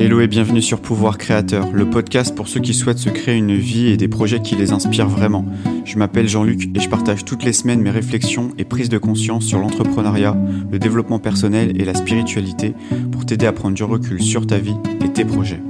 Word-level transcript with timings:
Hello 0.00 0.20
et 0.20 0.28
bienvenue 0.28 0.62
sur 0.62 0.80
Pouvoir 0.80 1.18
Créateur, 1.18 1.72
le 1.72 1.90
podcast 1.90 2.32
pour 2.32 2.46
ceux 2.46 2.60
qui 2.60 2.72
souhaitent 2.72 2.98
se 2.98 3.10
créer 3.10 3.34
une 3.34 3.56
vie 3.56 3.88
et 3.88 3.96
des 3.96 4.06
projets 4.06 4.40
qui 4.40 4.54
les 4.54 4.70
inspirent 4.70 5.08
vraiment. 5.08 5.44
Je 5.84 5.98
m'appelle 5.98 6.28
Jean-Luc 6.28 6.68
et 6.72 6.78
je 6.78 6.88
partage 6.88 7.24
toutes 7.24 7.42
les 7.42 7.52
semaines 7.52 7.82
mes 7.82 7.90
réflexions 7.90 8.54
et 8.58 8.64
prises 8.64 8.90
de 8.90 8.98
conscience 8.98 9.44
sur 9.44 9.58
l'entrepreneuriat, 9.58 10.36
le 10.70 10.78
développement 10.78 11.18
personnel 11.18 11.80
et 11.80 11.84
la 11.84 11.94
spiritualité 11.94 12.76
pour 13.10 13.26
t'aider 13.26 13.46
à 13.46 13.52
prendre 13.52 13.74
du 13.74 13.82
recul 13.82 14.22
sur 14.22 14.46
ta 14.46 14.58
vie 14.58 14.76
et 15.04 15.12
tes 15.12 15.24
projets. 15.24 15.60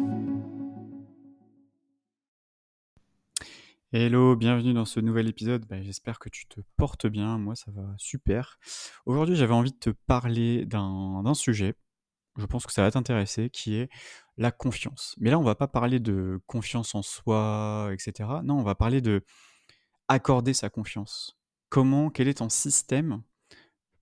Hello, 3.94 4.36
bienvenue 4.36 4.74
dans 4.74 4.84
ce 4.84 5.00
nouvel 5.00 5.26
épisode. 5.28 5.64
Bah, 5.70 5.80
j'espère 5.80 6.18
que 6.18 6.28
tu 6.28 6.46
te 6.46 6.60
portes 6.76 7.06
bien. 7.06 7.38
Moi, 7.38 7.54
ça 7.54 7.70
va 7.74 7.94
super. 7.96 8.58
Aujourd'hui, 9.06 9.36
j'avais 9.36 9.54
envie 9.54 9.72
de 9.72 9.78
te 9.78 9.90
parler 10.06 10.66
d'un 10.66 11.32
sujet 11.32 11.76
je 12.38 12.46
pense 12.46 12.66
que 12.66 12.72
ça 12.72 12.82
va 12.82 12.90
t'intéresser, 12.90 13.50
qui 13.50 13.74
est 13.76 13.90
la 14.36 14.52
confiance. 14.52 15.14
Mais 15.18 15.30
là, 15.30 15.38
on 15.38 15.42
va 15.42 15.56
pas 15.56 15.66
parler 15.66 15.98
de 15.98 16.40
confiance 16.46 16.94
en 16.94 17.02
soi, 17.02 17.90
etc. 17.92 18.40
Non, 18.44 18.58
on 18.58 18.62
va 18.62 18.76
parler 18.76 19.00
de 19.00 19.24
accorder 20.06 20.54
sa 20.54 20.70
confiance. 20.70 21.36
Comment, 21.68 22.10
quel 22.10 22.28
est 22.28 22.38
ton 22.38 22.48
système 22.48 23.22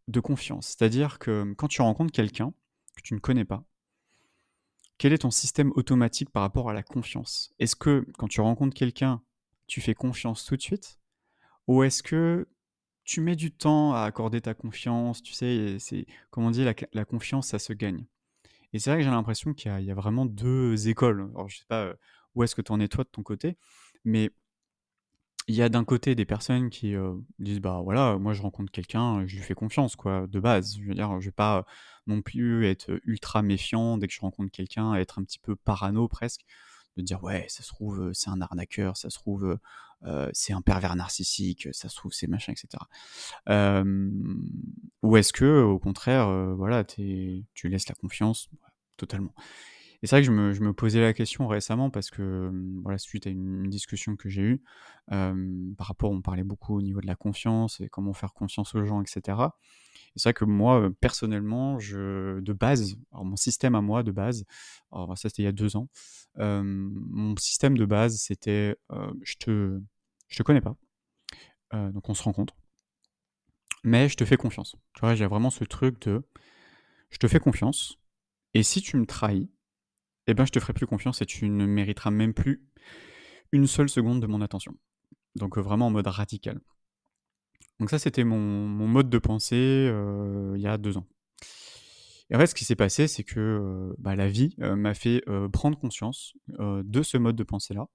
de 0.09 0.21
confiance? 0.21 0.69
C'est-à-dire 0.69 1.19
que 1.19 1.55
quand 1.55 1.69
tu 1.69 1.81
rencontres 1.81 2.13
quelqu'un 2.13 2.53
que 2.97 3.03
tu 3.03 3.15
ne 3.15 3.19
connais 3.19 3.45
pas, 3.45 3.65
quel 4.99 5.13
est 5.13 5.19
ton 5.19 5.31
système 5.31 5.73
automatique 5.75 6.31
par 6.31 6.43
rapport 6.43 6.71
à 6.71 6.75
la 6.75 6.83
confiance? 6.83 7.55
Est-ce 7.59 7.75
que 7.77 8.07
quand 8.19 8.29
tu 8.29 8.41
rencontres 8.41 8.75
quelqu'un, 8.75 9.23
tu 9.67 9.81
fais 9.81 9.95
confiance 9.95 10.45
tout 10.45 10.57
de 10.57 10.63
suite? 10.63 11.01
Ou 11.67 11.83
est-ce 11.83 12.03
que 12.03 12.49
tu 13.05 13.21
mets 13.21 13.37
du 13.37 13.51
temps 13.51 13.95
à 13.95 14.03
accorder 14.03 14.41
ta 14.41 14.55
confiance 14.55 15.23
Tu 15.23 15.33
sais, 15.33 15.79
c'est 15.81 16.07
comment 16.31 16.49
on 16.49 16.51
dit, 16.51 16.65
la 16.65 17.05
confiance, 17.05 17.49
ça 17.49 17.59
se 17.59 17.73
gagne? 17.73 18.07
Et 18.73 18.79
c'est 18.79 18.91
vrai 18.91 18.99
que 18.99 19.05
j'ai 19.05 19.11
l'impression 19.11 19.55
qu'il 19.55 19.81
y, 19.81 19.91
a 19.91 19.95
vraiment 19.95 20.27
deux 20.27 20.89
écoles. 20.89 21.31
Alors, 21.35 21.49
je 21.49 21.59
sais 21.59 21.65
pas 21.69 21.95
où 22.35 22.43
est-ce 22.45 22.55
que 22.55 22.63
tu 22.63 22.71
en 22.71 22.81
es 22.81 22.89
toi 22.89 23.05
de 23.05 23.09
ton 23.09 23.23
côté, 23.23 23.57
mais 24.05 24.31
il 25.49 25.55
y 25.55 25.63
a 25.63 25.69
d'un 25.69 25.85
côté 25.85 26.15
des 26.15 26.25
personnes 26.25 26.71
qui 26.71 26.95
disent 27.39 27.61
bah 27.61 27.81
voilà, 27.83 28.19
moi 28.19 28.33
je 28.33 28.43
rencontre 28.43 28.73
quelqu'un, 28.73 29.27
je 29.27 29.37
lui 29.37 29.43
fais 29.43 29.55
confiance 29.55 29.97
quoi, 29.97 30.27
de 30.27 30.41
base. 30.41 30.77
Je 30.81 30.89
veux 30.89 30.95
dire, 30.95 31.21
je 31.21 31.27
vais 31.27 31.33
pas 31.33 31.65
non 32.07 32.21
plus 32.21 32.67
être 32.67 33.01
ultra 33.05 33.43
méfiant 33.43 33.97
dès 33.97 34.09
que 34.09 34.13
je 34.13 34.21
rencontre 34.21 34.51
quelqu'un, 34.51 34.95
être 34.95 35.19
un 35.19 35.25
petit 35.25 35.39
peu 35.39 35.55
parano 35.57 36.09
presque, 36.09 36.45
de 36.97 37.03
dire 37.03 37.23
ouais, 37.23 37.47
ça 37.49 37.63
se 37.63 37.69
trouve 37.69 38.11
c'est 38.13 38.31
un 38.31 38.41
arnaqueur, 38.41 38.97
ça 38.97 39.09
se 39.09 39.19
trouve 39.19 39.59
c'est 40.33 40.53
un 40.53 40.63
pervers 40.63 40.97
narcissique, 40.97 41.69
ça 41.73 41.89
se 41.89 41.97
trouve 41.97 42.13
c'est 42.13 42.27
machin, 42.27 42.53
etc. 42.53 42.83
ou 45.03 45.17
est-ce 45.17 45.33
que 45.33 45.63
au 45.63 45.79
contraire, 45.79 46.29
voilà, 46.57 46.83
tu 46.85 47.47
laisses 47.65 47.89
la 47.89 47.95
confiance, 47.95 48.51
totalement. 48.97 49.35
Et 50.03 50.07
c'est 50.07 50.17
vrai 50.17 50.23
que 50.23 50.53
je 50.53 50.61
me, 50.61 50.73
posais 50.73 51.01
la 51.01 51.13
question 51.13 51.47
récemment 51.47 51.91
parce 51.91 52.11
que, 52.11 52.51
voilà, 52.83 52.99
suite 52.99 53.27
à 53.27 53.31
une, 53.31 53.69
discussion 53.69 54.17
que 54.17 54.29
j'ai 54.29 54.43
eue, 54.43 54.63
par 55.09 55.87
rapport, 55.87 56.11
on 56.11 56.21
parlait 56.21 56.45
beaucoup 56.45 56.77
au 56.77 56.83
niveau 56.83 57.01
de 57.01 57.07
la 57.07 57.17
confiance 57.17 57.81
et 57.81 57.89
comment 57.89 58.13
faire 58.13 58.35
confiance 58.35 58.75
aux 58.75 58.85
gens, 58.85 59.03
etc. 59.03 59.39
Et 60.15 60.19
c'est 60.19 60.29
vrai 60.29 60.35
que 60.35 60.45
moi, 60.45 60.91
personnellement, 61.01 61.79
je, 61.79 62.41
de 62.41 62.53
base, 62.53 62.97
mon 63.13 63.37
système 63.37 63.75
à 63.75 63.81
moi 63.81 64.03
de 64.03 64.13
base, 64.13 64.45
alors 64.93 65.17
ça 65.17 65.29
c'était 65.29 65.43
il 65.43 65.47
y 65.47 65.49
a 65.49 65.53
deux 65.53 65.77
ans, 65.77 65.89
mon 66.37 67.35
système 67.37 67.77
de 67.77 67.85
base 67.85 68.17
c'était, 68.17 68.77
je 69.23 69.35
te, 69.39 69.81
je 70.29 70.37
te 70.37 70.43
connais 70.43 70.61
pas, 70.61 70.77
donc 71.73 72.09
on 72.09 72.15
se 72.15 72.23
rencontre, 72.23 72.55
mais 73.83 74.09
je 74.09 74.17
te 74.17 74.25
fais 74.25 74.37
confiance. 74.37 74.77
Tu 74.95 75.01
vois, 75.01 75.15
j'ai 75.15 75.27
vraiment 75.27 75.51
ce 75.51 75.65
truc 75.65 76.01
de, 76.03 76.23
je 77.11 77.19
te 77.19 77.29
fais 77.29 77.41
confiance, 77.41 77.99
et 78.57 78.63
si 78.63 78.81
tu 78.81 78.97
me 78.97 79.05
trahis, 79.05 79.51
eh 80.27 80.33
ben, 80.33 80.47
je 80.47 80.51
te 80.51 80.59
ferai 80.59 80.73
plus 80.73 80.87
confiance 80.87 81.21
et 81.21 81.27
tu 81.27 81.51
ne 81.51 81.67
mériteras 81.67 82.11
même 82.11 82.33
plus 82.33 82.67
une 83.53 83.67
seule 83.67 83.91
seconde 83.91 84.23
de 84.23 84.27
mon 84.27 84.41
attention. 84.41 84.75
Donc 85.35 85.59
euh, 85.59 85.61
vraiment 85.61 85.89
en 85.89 85.91
mode 85.91 86.07
radical. 86.07 86.59
Donc 87.79 87.91
ça, 87.91 87.99
c'était 87.99 88.25
mon, 88.25 88.39
mode 88.39 89.11
de 89.11 89.19
pensée 89.19 89.91
euh, 89.91 90.55
il 90.57 90.63
y 90.63 90.67
a 90.67 90.79
deux 90.79 90.97
ans. 90.97 91.07
Et 92.31 92.37
en 92.37 92.39
fait, 92.39 92.47
ce 92.47 92.55
qui 92.55 92.65
s'est 92.65 92.77
passé, 92.77 93.09
c'est 93.09 93.25
que 93.25 93.39
euh, 93.39 93.95
bah, 93.99 94.17
la 94.17 94.27
vie 94.27 94.55
m'a 94.57 94.95
fait 94.95 95.23
prendre 95.53 95.79
conscience 95.79 96.33
de 96.49 97.03
ce 97.03 97.19
mode 97.19 97.37
de 97.37 97.45
pensée-là 97.45 97.89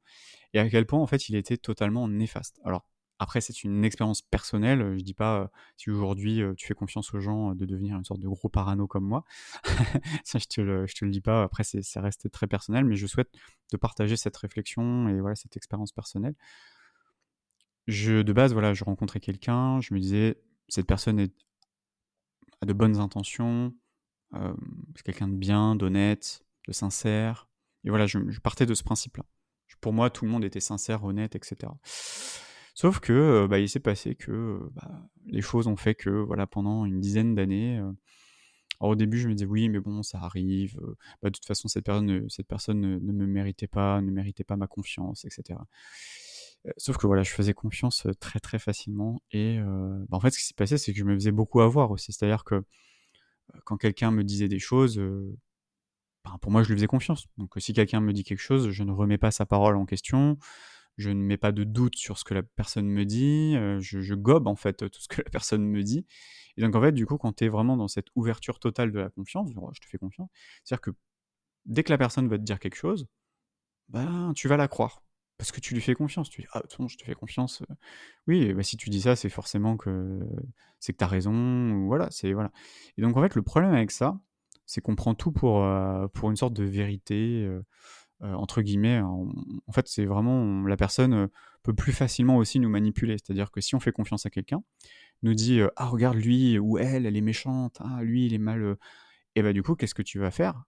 et 0.54 0.60
à 0.60 0.70
quel 0.70 0.86
point, 0.86 1.00
en 1.00 1.08
fait, 1.08 1.28
il 1.28 1.36
était 1.36 1.58
totalement 1.58 2.08
néfaste. 2.08 2.62
Alors, 2.64 2.86
après, 3.22 3.40
c'est 3.40 3.64
une 3.64 3.86
expérience 3.86 4.24
personnelle. 4.24 4.98
Je 4.98 5.04
dis 5.04 5.14
pas 5.14 5.52
si 5.78 5.92
aujourd'hui 5.92 6.42
tu 6.58 6.66
fais 6.66 6.74
confiance 6.74 7.14
aux 7.14 7.20
gens 7.20 7.54
de 7.54 7.66
devenir 7.68 7.96
une 7.96 8.04
sorte 8.04 8.20
de 8.20 8.28
gros 8.28 8.50
parano 8.50 8.88
comme 8.88 9.06
moi. 9.06 9.26
ça, 10.24 10.40
je 10.40 10.48
te 10.48 10.92
te 10.92 11.06
le 11.06 11.12
dis 11.12 11.22
pas. 11.22 11.44
Après, 11.44 11.64
ça 11.64 12.02
reste 12.02 12.32
très 12.32 12.48
personnel, 12.48 12.84
mais 12.84 12.96
je 12.96 13.06
souhaite 13.06 13.30
te 13.70 13.78
partager 13.78 14.18
cette 14.18 14.36
réflexion 14.38 15.08
et 15.08 15.22
voilà 15.22 15.36
cette 15.36 15.56
expérience 15.56 15.92
personnelle. 15.92 16.34
Je, 17.86 18.24
de 18.24 18.34
base, 18.34 18.54
voilà, 18.54 18.74
je 18.74 18.84
rencontrais 18.84 19.20
quelqu'un. 19.20 19.80
Je 19.82 19.94
me 19.94 20.00
disais, 20.00 20.42
cette 20.68 20.88
personne 20.88 21.28
a 22.62 22.66
de 22.66 22.74
bonnes 22.74 22.98
intentions. 22.98 23.72
c'est 24.34 25.04
quelqu'un 25.04 25.28
de 25.28 25.36
bien, 25.36 25.76
d'honnête, 25.76 26.44
de 26.68 26.74
sincère. 26.74 27.48
Et 27.84 27.92
voilà, 27.92 28.08
je 28.08 28.40
partais 28.40 28.66
de 28.66 28.74
ce 28.74 28.82
principe-là. 28.82 29.26
Pour 29.80 29.94
moi, 29.94 30.10
tout 30.10 30.26
le 30.26 30.32
monde 30.32 30.44
était 30.44 30.60
sincère, 30.60 31.04
honnête, 31.04 31.36
etc. 31.36 31.72
Sauf 32.82 33.00
que 33.00 33.46
bah, 33.46 33.60
il 33.60 33.70
s'est 33.70 33.80
passé 33.80 34.16
que 34.16 34.60
bah, 34.74 35.08
les 35.28 35.42
choses 35.42 35.68
ont 35.68 35.76
fait 35.76 35.94
que 35.94 36.10
voilà 36.10 36.48
pendant 36.48 36.84
une 36.86 37.00
dizaine 37.00 37.36
d'années. 37.36 37.80
au 38.80 38.96
début, 38.96 39.20
je 39.20 39.28
me 39.28 39.36
disais 39.36 39.46
oui, 39.46 39.70
mais 39.70 39.80
bon, 39.80 40.02
ça 40.02 40.18
arrive. 40.18 40.80
Bah, 41.22 41.30
de 41.30 41.36
toute 41.36 41.46
façon, 41.46 41.68
cette 41.68 41.86
personne, 41.86 42.28
cette 42.28 42.48
personne 42.48 42.80
ne, 42.80 42.98
me 42.98 43.28
méritait 43.28 43.68
pas, 43.68 44.02
ne 44.02 44.10
méritait 44.10 44.44
pas 44.44 44.56
ma 44.56 44.66
confiance, 44.66 45.26
etc. 45.26 45.60
Sauf 46.78 46.98
que 46.98 47.06
voilà, 47.06 47.22
je 47.22 47.30
faisais 47.30 47.54
confiance 47.54 48.08
très 48.20 48.40
très 48.40 48.58
facilement. 48.58 49.22
Et 49.32 49.60
en 50.12 50.20
fait, 50.20 50.32
ce 50.32 50.40
qui 50.40 50.46
s'est 50.46 50.56
passé, 50.56 50.80
c'est 50.80 50.92
que 50.92 50.98
je 50.98 51.06
me 51.06 51.14
faisais 51.14 51.32
beaucoup 51.32 51.62
avoir 51.62 51.92
aussi. 51.92 52.14
C'est-à-dire 52.14 52.44
que 52.44 52.64
quand 53.64 53.78
quelqu'un 53.78 54.10
me 54.10 54.24
disait 54.24 54.48
des 54.48 54.58
choses, 54.58 54.98
ben, 54.98 56.36
pour 56.42 56.52
moi, 56.52 56.64
je 56.64 56.70
lui 56.70 56.78
faisais 56.78 56.88
confiance. 56.88 57.28
Donc 57.38 57.54
si 57.58 57.74
quelqu'un 57.74 58.02
me 58.02 58.12
dit 58.12 58.24
quelque 58.24 58.42
chose, 58.42 58.72
je 58.72 58.84
ne 58.84 58.92
remets 58.92 59.20
pas 59.20 59.30
sa 59.30 59.46
parole 59.46 59.76
en 59.76 59.86
question 59.86 60.40
je 60.98 61.10
ne 61.10 61.22
mets 61.22 61.38
pas 61.38 61.52
de 61.52 61.64
doute 61.64 61.96
sur 61.96 62.18
ce 62.18 62.24
que 62.24 62.34
la 62.34 62.44
personne 62.44 62.88
me 62.88 63.06
dit, 63.06 63.56
je, 63.80 64.14
gobe 64.14 64.48
en 64.48 64.56
fait 64.56 64.90
tout 64.90 65.02
ce 65.02 65.08
que 65.08 65.22
la 65.22 65.30
personne 65.30 65.64
me 65.64 65.84
dit. 65.84 66.06
Et 66.58 66.62
donc 66.62 66.76
en 66.76 66.82
fait, 66.82 66.92
du 66.92 67.06
coup, 67.06 67.18
quand 67.18 67.34
tu 67.34 67.46
es 67.46 67.50
vraiment 67.50 67.78
dans 67.78 67.88
cette 67.88 68.08
ouverture 68.16 68.60
totale 68.60 68.92
de 68.92 69.00
la 69.00 69.10
confiance, 69.10 69.50
je 69.50 69.80
te 69.80 69.88
fais 69.88 69.98
confiance, 69.98 70.30
c'est-à-dire 70.64 70.82
que 70.82 70.92
dès 71.66 71.84
que 71.84 71.92
la 71.92 71.98
personne 71.98 72.28
va 72.28 72.38
te 72.38 72.44
dire 72.44 72.60
quelque 72.60 72.76
chose, 72.76 73.08
ben, 73.90 74.34
tu 74.36 74.48
vas 74.48 74.58
la 74.58 74.68
croire. 74.68 75.04
Parce 75.38 75.52
que 75.52 75.60
tu 75.60 75.74
lui 75.74 75.82
fais 75.82 75.96
confiance. 75.96 76.30
Tu 76.30 76.42
dis, 76.42 76.48
ah, 76.54 76.62
bon, 76.78 76.88
je 76.88 76.98
te 76.98 77.04
fais 77.04 77.16
confiance. 77.16 77.64
Oui, 78.28 78.54
bah, 78.54 78.64
si 78.64 78.78
tu 78.78 78.90
dis 78.90 79.02
ça, 79.02 79.16
c'est 79.16 79.30
forcément 79.30 79.76
que 79.76 80.20
c'est 80.80 80.94
que 80.94 81.00
tu 81.00 81.04
as 81.04 81.08
raison. 81.08 81.86
Voilà, 81.88 82.10
c'est 82.12 82.34
voilà. 82.34 82.52
Et 82.98 83.02
donc 83.02 83.18
en 83.18 83.22
fait, 83.22 83.36
le 83.36 83.42
problème 83.42 83.74
avec 83.74 83.92
ça, 83.92 84.20
c'est 84.66 84.82
qu'on 84.82 84.96
prend 84.96 85.16
tout 85.16 85.32
pour, 85.32 85.68
pour 86.14 86.30
une 86.30 86.36
sorte 86.36 86.54
de 86.54 86.64
vérité. 86.64 87.44
Euh, 87.44 87.66
entre 88.22 88.62
guillemets, 88.62 89.00
en, 89.00 89.28
fait, 89.74 89.88
c'est 89.88 90.06
vraiment 90.06 90.64
la 90.68 90.78
personne 90.78 91.14
euh, 91.14 91.28
peut 91.64 91.74
plus 91.74 91.94
facilement 91.94 92.38
aussi 92.38 92.60
nous 92.60 92.70
manipuler. 92.70 93.18
C'est-à-dire 93.18 93.52
que 93.52 93.62
si 93.62 93.76
on 93.76 93.80
fait 93.80 93.92
confiance 93.92 94.26
à 94.26 94.30
quelqu'un, 94.30 94.64
nous 95.24 95.34
dit 95.34 95.60
euh, 95.60 95.70
ah 95.76 95.88
regarde 95.88 96.18
lui 96.18 96.60
ou 96.60 96.78
elle, 96.78 97.06
elle 97.06 97.18
est 97.18 97.22
méchante, 97.22 97.78
ah 97.82 98.04
lui 98.04 98.26
il 98.26 98.34
est 98.34 98.40
mal, 98.40 98.78
et 99.36 99.42
bah 99.42 99.54
du 99.54 99.64
coup 99.64 99.76
qu'est-ce 99.76 99.96
que 99.96 100.02
tu 100.04 100.20
vas 100.20 100.32
faire? 100.32 100.64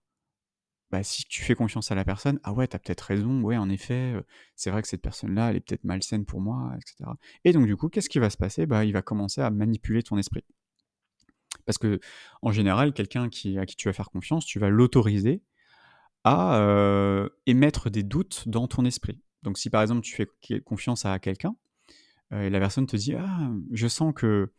Bah, 0.90 1.02
si 1.02 1.24
tu 1.24 1.42
fais 1.42 1.54
confiance 1.54 1.90
à 1.90 1.96
la 1.96 2.04
personne, 2.04 2.38
ah 2.44 2.52
ouais, 2.52 2.68
t'as 2.68 2.78
peut-être 2.78 3.00
raison, 3.00 3.40
ouais, 3.42 3.56
en 3.56 3.68
effet, 3.68 4.14
c'est 4.54 4.70
vrai 4.70 4.80
que 4.82 4.86
cette 4.86 5.02
personne-là, 5.02 5.50
elle 5.50 5.56
est 5.56 5.60
peut-être 5.60 5.82
malsaine 5.84 6.24
pour 6.24 6.40
moi, 6.40 6.72
etc. 6.76 7.10
Et 7.44 7.52
donc, 7.52 7.66
du 7.66 7.76
coup, 7.76 7.88
qu'est-ce 7.88 8.08
qui 8.08 8.20
va 8.20 8.30
se 8.30 8.36
passer? 8.36 8.66
Bah, 8.66 8.84
Il 8.84 8.92
va 8.92 9.02
commencer 9.02 9.40
à 9.40 9.50
manipuler 9.50 10.02
ton 10.04 10.18
esprit. 10.18 10.44
Parce 11.66 11.78
que, 11.78 11.98
en 12.42 12.52
général, 12.52 12.92
quelqu'un 12.92 13.24
à 13.24 13.28
qui 13.28 13.76
tu 13.76 13.88
vas 13.88 13.92
faire 13.92 14.10
confiance, 14.10 14.46
tu 14.46 14.60
vas 14.60 14.68
l'autoriser 14.68 15.42
à 16.24 17.26
émettre 17.46 17.90
des 17.90 18.02
doutes 18.02 18.48
dans 18.48 18.66
ton 18.66 18.84
esprit. 18.84 19.20
Donc 19.42 19.58
si 19.58 19.70
par 19.70 19.82
exemple 19.82 20.00
tu 20.00 20.14
fais 20.14 20.60
confiance 20.60 21.04
à 21.04 21.18
quelqu'un 21.18 21.54
et 22.32 22.50
la 22.50 22.58
personne 22.58 22.86
te 22.86 22.96
dit 22.96 23.14
ah 23.14 23.50
je 23.70 23.86
sens 23.86 24.12
que 24.14 24.50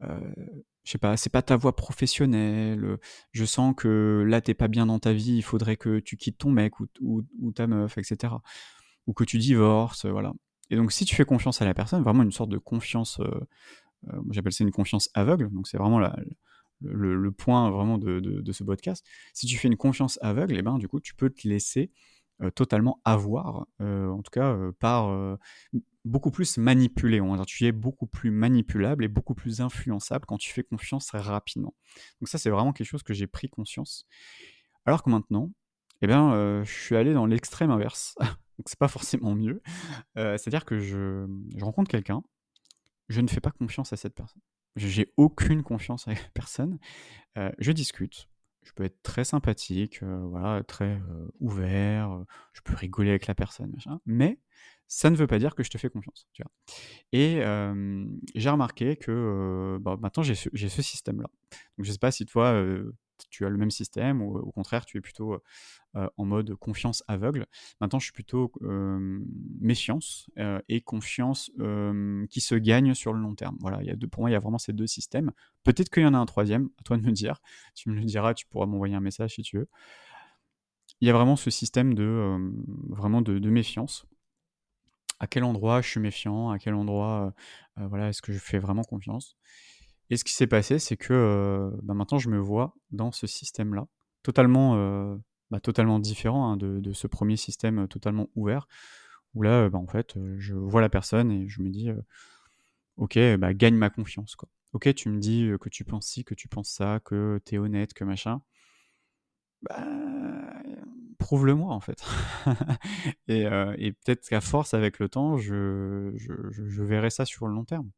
je 0.00 0.90
sais 0.90 0.98
pas 0.98 1.16
c'est 1.16 1.30
pas 1.30 1.42
ta 1.42 1.56
voie 1.56 1.76
professionnelle 1.76 2.98
je 3.32 3.44
sens 3.44 3.74
que 3.76 4.24
là 4.26 4.40
t'es 4.40 4.54
pas 4.54 4.68
bien 4.68 4.86
dans 4.86 4.98
ta 4.98 5.12
vie 5.12 5.36
il 5.36 5.42
faudrait 5.42 5.76
que 5.76 6.00
tu 6.00 6.16
quittes 6.16 6.38
ton 6.38 6.50
mec 6.50 6.80
ou, 6.80 7.22
ta 7.54 7.66
meuf 7.66 7.98
etc 7.98 8.32
ou 9.06 9.12
que 9.12 9.24
tu 9.24 9.38
divorces 9.38 10.06
voilà 10.06 10.32
et 10.70 10.76
donc 10.76 10.92
si 10.92 11.04
tu 11.04 11.14
fais 11.14 11.26
confiance 11.26 11.60
à 11.60 11.66
la 11.66 11.74
personne 11.74 12.02
vraiment 12.02 12.22
une 12.22 12.32
sorte 12.32 12.50
de 12.50 12.58
confiance 12.58 13.20
j'appelle 14.30 14.52
ça 14.52 14.64
une 14.64 14.72
confiance 14.72 15.10
aveugle 15.12 15.50
donc 15.50 15.68
c'est 15.68 15.76
vraiment 15.76 16.00
la, 16.00 16.16
le, 16.82 17.30
point 17.32 17.70
vraiment 17.70 17.98
de, 17.98 18.52
ce 18.52 18.64
podcast, 18.64 19.06
si 19.34 19.46
tu 19.46 19.56
fais 19.56 19.68
une 19.68 19.76
confiance 19.76 20.18
aveugle, 20.22 20.56
eh 20.58 20.62
ben, 20.62 20.78
du 20.78 20.88
coup, 20.88 21.00
tu 21.00 21.14
peux 21.14 21.30
te 21.30 21.48
laisser 21.48 21.90
euh, 22.42 22.50
totalement 22.50 23.00
avoir, 23.04 23.66
euh, 23.80 24.08
en 24.08 24.22
tout 24.22 24.30
cas 24.30 24.52
euh, 24.52 24.72
par 24.80 25.38
beaucoup 26.04 26.30
plus 26.30 26.58
manipulé. 26.58 27.20
Tu 27.46 27.66
es 27.66 27.72
beaucoup 27.72 28.06
plus 28.06 28.30
manipulable 28.30 29.04
et 29.04 29.08
beaucoup 29.08 29.34
plus 29.34 29.60
influençable 29.60 30.26
quand 30.26 30.38
tu 30.38 30.52
fais 30.52 30.64
confiance 30.64 31.10
rapidement. 31.12 31.74
Donc 32.20 32.28
ça, 32.28 32.38
c'est 32.38 32.50
vraiment 32.50 32.72
quelque 32.72 32.88
chose 32.88 33.02
que 33.02 33.14
j'ai 33.14 33.26
pris 33.26 33.48
conscience. 33.48 34.06
Alors 34.86 35.02
que 35.02 35.10
maintenant, 35.10 35.52
Eh 36.02 36.06
heu, 36.06 36.64
je 36.64 36.72
suis 36.72 36.96
allé 36.96 37.14
dans 37.14 37.26
l'extrême 37.26 37.70
inverse, 37.70 38.16
donc 38.58 38.66
c'est 38.66 38.78
pas 38.78 38.88
forcément 38.88 39.34
mieux. 39.34 39.62
C'est-à-dire 40.16 40.64
que 40.64 40.78
je 40.78 41.26
rencontre 41.60 41.90
quelqu'un, 41.90 42.22
je 43.08 43.20
ne 43.20 43.28
fais 43.28 43.40
pas 43.40 43.52
confiance 43.52 43.92
à 43.92 43.96
cette 43.96 44.14
personne. 44.14 44.42
J'ai 44.76 45.12
aucune 45.16 45.62
confiance 45.62 46.08
avec 46.08 46.32
personne. 46.34 46.78
Heu, 47.38 47.52
je 47.58 47.72
discute, 47.72 48.28
je 48.64 48.72
peux 48.72 48.84
être 48.84 49.02
très 49.02 49.24
sympathique, 49.24 50.02
heu, 50.02 50.22
voilà, 50.30 50.62
très, 50.64 50.96
heu, 50.98 51.32
ouvert, 51.40 52.24
je 52.54 52.60
peux 52.62 52.74
rigoler 52.74 53.10
avec 53.10 53.26
la 53.28 53.34
personne, 53.34 53.70
machin, 53.72 54.00
mais 54.06 54.40
ça 54.88 55.10
ne 55.10 55.16
veut 55.16 55.26
pas 55.28 55.38
dire 55.38 55.54
que 55.56 55.62
je 55.64 55.70
te 55.70 55.78
fais 55.78 55.90
confiance? 55.90 56.28
Et 57.12 57.42
j'ai 58.34 58.50
remarqué 58.50 58.96
que, 58.96 59.78
bah, 59.80 59.96
maintenant 60.00 60.22
j'ai 60.22 60.34
ce 60.34 60.82
système-là. 60.82 61.28
Donc 61.78 61.86
je 61.86 61.92
sais 61.92 61.98
pas 61.98 62.10
si 62.10 62.26
toi, 62.26 62.62
tu 63.30 63.46
as 63.46 63.48
le 63.48 63.56
même 63.58 63.70
système 63.70 64.22
ou 64.22 64.36
au 64.38 64.52
contraire 64.52 64.84
tu 64.86 64.98
es 64.98 65.00
plutôt, 65.00 65.34
heu, 65.96 66.08
en 66.16 66.24
mode 66.24 66.54
confiance 66.56 67.04
aveugle. 67.08 67.46
Maintenant 67.80 67.98
je 67.98 68.04
suis 68.06 68.12
plutôt, 68.12 68.52
hem, 68.62 69.24
méfiance, 69.60 70.28
heu 70.38 70.60
et 70.68 70.80
confiance, 70.80 71.50
qui 72.30 72.40
se 72.40 72.54
gagne 72.54 72.94
sur 72.94 73.12
le 73.12 73.20
long 73.20 73.34
terme. 73.34 73.56
Voilà, 73.60 73.82
il 73.82 73.96
deux 73.96 74.08
pour 74.08 74.22
moi, 74.22 74.30
il 74.30 74.32
y 74.32 74.36
a 74.36 74.40
vraiment 74.40 74.58
ces 74.58 74.72
2 74.72 74.86
systèmes. 74.86 75.32
Peut-être 75.64 75.90
qu'il 75.90 76.02
y 76.02 76.06
en 76.06 76.14
a 76.14 76.18
un 76.18 76.26
troisième, 76.26 76.68
à 76.78 76.82
toi 76.82 76.96
de 76.96 77.02
me 77.02 77.12
dire. 77.12 77.40
Tu 77.74 77.90
me 77.90 77.94
le 77.96 78.04
diras, 78.04 78.34
tu 78.34 78.46
pourras 78.46 78.66
m'envoyer 78.66 78.94
un 78.94 79.00
message 79.00 79.34
si 79.34 79.42
tu 79.42 79.58
veux. 79.58 79.68
Il 81.00 81.06
y 81.08 81.10
a 81.10 81.12
vraiment 81.12 81.36
ce 81.36 81.50
système 81.50 81.94
de, 81.94 82.38
vraiment 82.88 83.20
de 83.22 83.50
méfiance. 83.50 84.06
À 85.20 85.26
quel 85.26 85.44
endroit 85.44 85.80
je 85.82 85.88
suis 85.88 86.00
méfiant? 86.00 86.50
À 86.50 86.58
quel 86.58 86.74
endroit, 86.74 87.34
voilà, 87.76 88.08
est-ce 88.08 88.22
que 88.22 88.32
je 88.32 88.38
fais 88.38 88.58
vraiment 88.58 88.82
confiance? 88.84 89.36
Et 90.12 90.18
ce 90.18 90.24
qui 90.24 90.34
s'est 90.34 90.46
passé, 90.46 90.78
c'est 90.78 90.98
que, 90.98 91.14
heu, 91.14 91.80
bah, 91.82 91.94
maintenant 91.94 92.18
je 92.18 92.28
me 92.28 92.36
vois 92.38 92.74
dans 92.90 93.12
ce 93.12 93.26
système-là, 93.26 93.86
totalement, 94.22 94.76
heu, 94.76 95.18
bah, 95.50 95.58
totalement 95.58 95.98
différent, 95.98 96.52
hein, 96.52 96.58
de 96.58 96.92
ce 96.92 97.06
premier 97.06 97.38
système, 97.38 97.78
heu, 97.80 97.88
totalement 97.88 98.28
ouvert, 98.34 98.68
où 99.34 99.40
là, 99.42 99.70
bah, 99.70 99.78
en 99.78 99.86
fait, 99.86 100.18
je 100.36 100.52
vois 100.52 100.82
la 100.82 100.90
personne 100.90 101.30
et 101.32 101.48
je 101.48 101.62
me 101.62 101.70
dis, 101.70 101.88
«OK, 102.98 103.18
bah, 103.38 103.54
gagne 103.54 103.74
ma 103.76 103.88
confiance, 103.88 104.36
quoi. 104.36 104.50
OK, 104.74 104.94
tu 104.94 105.08
me 105.08 105.18
dis, 105.18 105.50
que 105.58 105.70
tu 105.70 105.82
penses 105.84 106.06
ci, 106.06 106.24
que 106.24 106.34
tu 106.34 106.46
penses 106.46 106.68
ça, 106.68 107.00
que 107.00 107.40
tu 107.46 107.54
es 107.54 107.58
honnête, 107.58 107.94
que 107.94 108.04
machin. 108.04 108.42
Prouve-le-moi, 111.18 111.72
en 111.72 111.80
fait». 111.80 112.04
Et 113.28 113.92
peut-être 113.92 114.28
qu'à 114.28 114.42
force, 114.42 114.74
avec 114.74 114.98
le 114.98 115.08
temps, 115.08 115.38
je 115.38 116.12
je 116.16 116.82
verrai 116.82 117.08
ça 117.08 117.24
sur 117.24 117.46
le 117.46 117.54
long 117.54 117.64
terme. 117.64 117.90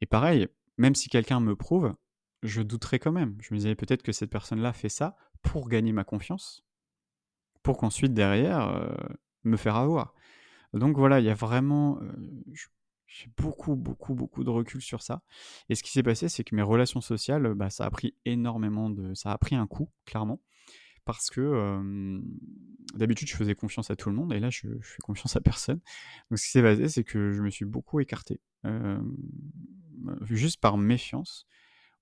Et 0.00 0.06
pareil, 0.06 0.48
même 0.78 0.94
si 0.94 1.08
quelqu'un 1.10 1.40
me 1.40 1.56
prouve, 1.56 1.94
je 2.42 2.62
douterai 2.62 2.98
quand 3.00 3.12
même. 3.12 3.36
Je 3.42 3.54
me 3.54 3.58
disais: 3.58 3.74
«Peut-être 3.74 4.02
que 4.02 4.12
cette 4.12 4.30
personne-là 4.30 4.72
fait 4.72 4.88
ça 4.88 5.16
pour 5.42 5.68
gagner 5.68 5.92
ma 5.92 6.04
confiance, 6.04 6.64
pour 7.62 7.76
qu'ensuite 7.78 8.14
derrière, 8.14 8.68
heu, 8.70 8.96
me 9.44 9.56
faire 9.56 9.76
avoir». 9.76 10.14
Donc 10.74 10.98
voilà, 10.98 11.20
il 11.20 11.26
y 11.26 11.30
a 11.30 11.34
vraiment, 11.34 12.00
heu, 12.02 12.12
j 12.54 12.66
j'ai 13.08 13.28
beaucoup, 13.38 13.76
beaucoup, 13.76 14.14
beaucoup 14.14 14.44
de 14.44 14.50
recul 14.50 14.82
sur 14.82 15.02
ça. 15.02 15.22
Et 15.70 15.74
ce 15.76 15.82
qui 15.82 15.92
s'est 15.92 16.02
passé, 16.04 16.28
c'est 16.28 16.44
que 16.44 16.54
mes 16.56 16.62
relations 16.62 17.00
sociales, 17.02 17.54
bah, 17.54 17.70
ça 17.70 17.86
a 17.86 17.90
pris 17.90 18.14
énormément 18.26 18.90
de 18.90 19.14
ça 19.14 19.32
a 19.32 19.38
pris 19.38 19.56
un 19.56 19.66
coup, 19.66 19.90
clairement. 20.06 20.42
Parce 21.06 21.30
que, 21.30 21.40
d'habitude, 22.94 23.28
je 23.28 23.36
faisais 23.36 23.54
confiance 23.54 23.90
à 23.90 23.96
tout 23.96 24.10
le 24.10 24.16
monde 24.16 24.32
et 24.32 24.40
là, 24.40 24.50
je 24.50 24.68
je 24.80 24.88
fais 24.88 25.02
confiance 25.02 25.36
à 25.36 25.40
personne. 25.40 25.80
Donc 26.30 26.38
ce 26.38 26.44
qui 26.46 26.50
s'est 26.52 26.62
passé, 26.62 26.88
c'est 26.88 27.04
que 27.04 27.32
je 27.32 27.42
me 27.42 27.50
suis 27.50 27.64
beaucoup 27.64 28.00
écarté, 28.00 28.40
juste 30.22 30.60
par 30.60 30.78
méfiance 30.78 31.46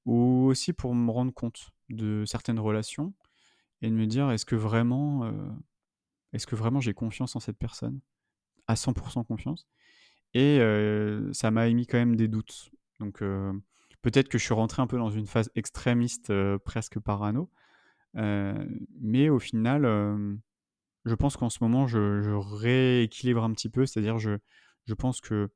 ou 0.06 0.46
aussi 0.46 0.72
pour 0.72 0.94
me 0.94 1.10
rendre 1.10 1.32
compte 1.34 1.70
de 1.90 2.24
certaines 2.26 2.60
relations 2.60 3.14
et 3.82 3.90
de 3.90 3.94
me 3.94 4.06
dire: 4.06 4.30
«Est-ce 4.30 4.46
que 4.46 4.56
vraiment, 4.56 5.26
heu, 5.26 5.34
est-ce 6.32 6.46
que 6.46 6.56
vraiment 6.56 6.80
j'ai 6.80 6.94
confiance 6.94 7.36
en 7.36 7.40
cette 7.40 7.58
personne? 7.58 8.00
À 8.68 8.76
100% 8.76 9.24
confiance?» 9.24 9.66
et 10.34 10.60
ça 11.32 11.50
m'a 11.50 11.68
émis 11.68 11.86
quand 11.86 11.98
même 11.98 12.16
des 12.16 12.28
doutes. 12.28 12.70
Donc 13.00 13.20
peut-être 14.02 14.28
que 14.28 14.38
je 14.38 14.44
suis 14.44 14.54
rentré 14.54 14.82
un 14.82 14.86
peu 14.86 14.98
dans 14.98 15.10
une 15.10 15.26
phase 15.26 15.50
extrémiste, 15.54 16.32
presque 16.64 16.98
parano, 17.00 17.50
mais 18.14 19.28
au 19.30 19.38
final, 19.38 19.86
je 21.04 21.14
pense 21.14 21.36
qu'en 21.36 21.50
ce 21.50 21.58
moment, 21.62 21.86
je 21.86 22.20
je 22.22 22.30
rééquilibre 22.32 23.44
un 23.44 23.52
petit 23.52 23.68
peu. 23.70 23.86
C'est-à-dire 23.86 24.18
je 24.18 24.38
je 24.86 24.94
pense 24.94 25.20
que 25.20 25.50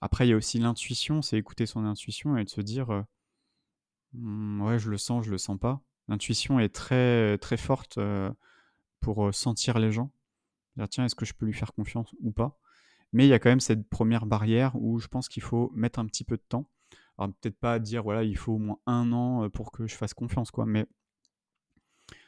après 0.00 0.26
il 0.26 0.30
y 0.30 0.32
a 0.32 0.36
aussi 0.36 0.58
l'intuition, 0.58 1.22
c'est 1.22 1.38
écouter 1.38 1.66
son 1.66 1.84
intuition 1.84 2.36
et 2.36 2.44
de 2.44 2.48
se 2.50 2.60
dire, 2.60 2.92
heu: 2.92 3.04
«Mmh, 4.14 4.62
ouais, 4.62 4.78
je 4.78 4.90
le 4.90 4.98
sens, 4.98 5.24
je 5.24 5.30
le 5.30 5.38
sens 5.38 5.58
pas». 5.58 5.80
L'intuition 6.08 6.58
est 6.60 6.68
très, 6.68 7.38
très 7.38 7.56
forte, 7.56 7.98
heu, 7.98 8.30
pour, 9.00 9.26
heu, 9.28 9.32
sentir 9.32 9.78
les 9.78 9.92
gens. 9.92 10.12
Dire: 10.76 10.88
«Tiens, 10.90 11.06
est-ce 11.06 11.16
que 11.16 11.26
je 11.26 11.34
peux 11.34 11.46
lui 11.46 11.54
faire 11.54 11.72
confiance 11.74 12.14
ou 12.22 12.32
pas?» 12.32 12.58
mais 13.14 13.26
il 13.26 13.30
y 13.30 13.34
a 13.34 13.38
quand 13.40 13.50
même 13.50 13.60
cette 13.60 13.88
première 13.90 14.26
barrière 14.26 14.76
où 14.76 14.98
je 15.00 15.08
pense 15.08 15.28
qu'il 15.28 15.42
faut 15.42 15.72
mettre 15.74 15.98
un 16.00 16.06
petit 16.06 16.24
peu 16.24 16.36
de 16.36 16.42
temps. 16.48 16.68
Alors 17.18 17.32
peut-être 17.40 17.58
pas 17.58 17.78
dire: 17.80 18.02
«Voilà, 18.04 18.24
il 18.24 18.36
faut 18.38 18.54
au 18.54 18.58
moins 18.58 18.78
un 18.86 19.12
an, 19.12 19.50
pour 19.50 19.72
que 19.72 19.86
je 19.88 19.96
fasse 19.96 20.14
confiance», 20.14 20.50
quoi, 20.52 20.66
mais 20.66 20.86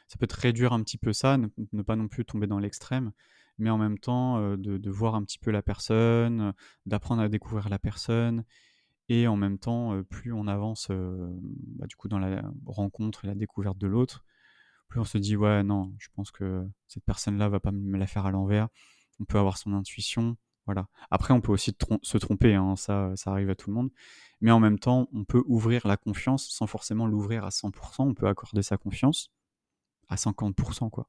ça 0.07 0.17
peut 0.17 0.27
te 0.27 0.39
réduire 0.39 0.73
un 0.73 0.81
petit 0.83 0.97
peu 0.97 1.13
ça, 1.13 1.37
ne 1.37 1.81
pas 1.81 1.95
non 1.95 2.07
plus 2.07 2.25
tomber 2.25 2.47
dans 2.47 2.59
l'extrême, 2.59 3.11
mais 3.57 3.69
en 3.69 3.77
même 3.77 3.97
temps, 3.99 4.39
heu, 4.39 4.57
de 4.57 4.89
voir 4.89 5.15
un 5.15 5.23
petit 5.23 5.39
peu 5.39 5.51
la 5.51 5.61
personne, 5.61 6.41
heu, 6.41 6.53
d'apprendre 6.85 7.21
à 7.21 7.29
découvrir 7.29 7.69
la 7.69 7.79
personne 7.79 8.43
et 9.09 9.27
en 9.27 9.37
même 9.37 9.59
temps, 9.59 9.93
heu, 9.95 10.03
plus 10.03 10.33
on 10.33 10.47
avance, 10.47 10.89
bah, 10.91 11.87
du 11.87 11.95
coup 11.95 12.07
dans 12.09 12.19
la 12.19 12.43
rencontre 12.65 13.25
et 13.25 13.27
la 13.27 13.35
découverte 13.35 13.77
de 13.77 13.87
l'autre, 13.87 14.23
plus 14.89 14.99
on 14.99 15.05
se 15.05 15.17
dit: 15.17 15.35
«Ouais, 15.35 15.63
non, 15.63 15.93
je 15.99 16.09
pense 16.15 16.31
que 16.31 16.65
cette 16.87 17.05
personne-là 17.05 17.49
va 17.49 17.59
pas 17.59 17.71
me 17.71 17.97
la 17.97 18.07
faire 18.07 18.25
à 18.25 18.31
l'envers». 18.31 18.67
On 19.19 19.25
peut 19.25 19.39
avoir 19.39 19.57
son 19.57 19.73
intuition, 19.73 20.37
voilà. 20.65 20.87
Après 21.11 21.33
on 21.33 21.41
peut 21.41 21.51
aussi 21.53 21.73
se 22.03 22.17
tromper, 22.17 22.55
hein, 22.55 22.75
ça, 22.75 23.13
ça 23.15 23.31
arrive 23.31 23.49
à 23.49 23.55
tout 23.55 23.69
le 23.69 23.75
monde, 23.75 23.91
mais 24.41 24.51
en 24.51 24.59
même 24.59 24.79
temps, 24.79 25.07
on 25.13 25.23
peut 25.25 25.43
ouvrir 25.47 25.87
la 25.87 25.97
confiance 25.97 26.49
sans 26.49 26.67
forcément 26.67 27.07
l'ouvrir 27.07 27.45
à 27.45 27.51
100% 27.51 28.07
On 28.07 28.13
peut 28.13 28.27
accorder 28.27 28.63
sa 28.63 28.77
confiance 28.77 29.31
à 30.09 30.17
50 30.17 30.55
quoi 30.91 31.07